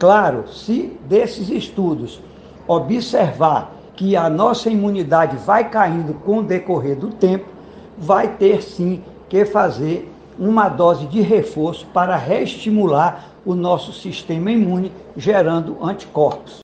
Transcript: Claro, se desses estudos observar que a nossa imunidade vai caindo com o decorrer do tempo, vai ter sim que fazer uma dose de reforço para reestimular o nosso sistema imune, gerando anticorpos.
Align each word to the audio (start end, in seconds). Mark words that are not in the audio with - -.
Claro, 0.00 0.48
se 0.48 0.98
desses 1.06 1.50
estudos 1.50 2.22
observar 2.66 3.74
que 3.94 4.16
a 4.16 4.30
nossa 4.30 4.70
imunidade 4.70 5.36
vai 5.36 5.68
caindo 5.68 6.14
com 6.14 6.38
o 6.38 6.42
decorrer 6.42 6.96
do 6.96 7.08
tempo, 7.08 7.44
vai 7.98 8.26
ter 8.26 8.62
sim 8.62 9.02
que 9.28 9.44
fazer 9.44 10.10
uma 10.38 10.70
dose 10.70 11.04
de 11.04 11.20
reforço 11.20 11.86
para 11.92 12.16
reestimular 12.16 13.26
o 13.44 13.54
nosso 13.54 13.92
sistema 13.92 14.50
imune, 14.50 14.90
gerando 15.18 15.76
anticorpos. 15.84 16.58